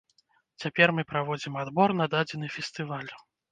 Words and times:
Цяпер 0.63 0.93
мы 1.01 1.05
праводзім 1.11 1.61
адбор 1.65 1.95
на 2.01 2.09
дадзены 2.17 2.53
фестываль. 2.59 3.09